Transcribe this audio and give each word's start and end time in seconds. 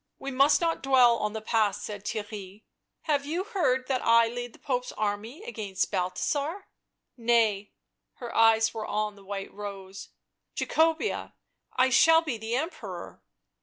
"We 0.17 0.31
must 0.31 0.59
not 0.61 0.81
dwell 0.81 1.17
on 1.17 1.33
the 1.33 1.43
past," 1.43 1.83
said 1.83 2.03
Theirry." 2.05 2.63
Have 3.03 3.23
you 3.23 3.43
heard 3.43 3.87
that 3.87 4.03
I 4.03 4.29
lead 4.29 4.51
the 4.53 4.57
Pope's 4.57 4.91
army 4.93 5.43
against 5.43 5.91
Balthasar 5.91 6.65
?""Nay"; 7.17 7.71
her 8.15 8.35
eyes 8.35 8.73
were 8.73 8.87
on 8.87 9.15
the 9.15 9.23
white 9.23 9.53
rose." 9.53 10.09
Jacobea, 10.57 11.35
I 11.75 11.91
shall 11.91 12.23
be 12.23 12.39
the 12.39 12.55
Emperor." 12.55 13.21